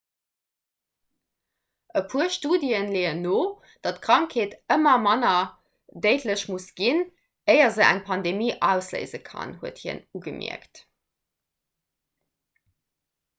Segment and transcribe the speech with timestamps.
[1.99, 3.35] e puer studië leeën no
[3.87, 4.55] datt d'krankheet
[4.87, 5.43] manner
[6.07, 7.05] déidlech muss ginn
[7.55, 10.83] éier se eng pandemie ausléise kann huet hien ugemierkt